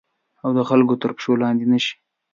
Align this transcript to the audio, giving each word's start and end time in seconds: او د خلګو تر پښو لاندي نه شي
او 0.43 0.49
د 0.57 0.59
خلګو 0.69 0.93
تر 1.01 1.11
پښو 1.15 1.31
لاندي 1.41 1.65
نه 1.71 1.79
شي 1.83 1.95